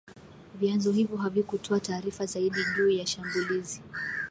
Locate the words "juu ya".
2.75-3.07